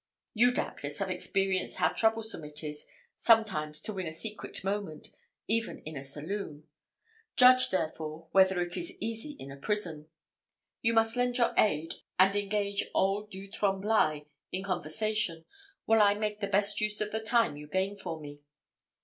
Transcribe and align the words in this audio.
You 0.33 0.51
doubtless 0.51 0.97
have 0.97 1.11
experienced 1.11 1.77
how 1.77 1.89
troublesome 1.89 2.43
it 2.43 2.63
is 2.63 2.87
sometimes 3.15 3.83
to 3.83 3.93
win 3.93 4.07
a 4.07 4.11
secret 4.11 4.63
moment, 4.63 5.09
even 5.47 5.77
in 5.83 5.95
a 5.95 6.03
saloon; 6.03 6.67
judge, 7.35 7.69
therefore, 7.69 8.27
whether 8.31 8.59
it 8.63 8.75
is 8.75 8.97
easy 8.99 9.33
in 9.33 9.51
a 9.51 9.57
prison. 9.57 10.07
You 10.81 10.95
must 10.95 11.15
lend 11.15 11.37
your 11.37 11.53
aid, 11.55 11.93
and 12.17 12.35
engage 12.35 12.89
old 12.95 13.29
Du 13.29 13.47
Tremblai 13.47 14.25
in 14.51 14.63
conversation, 14.63 15.45
while 15.85 16.01
I 16.01 16.15
make 16.15 16.39
the 16.39 16.47
best 16.47 16.81
use 16.81 16.99
of 16.99 17.11
the 17.11 17.19
time 17.21 17.55
you 17.55 17.67
gain 17.67 17.95
for 17.95 18.19
me." 18.19 18.41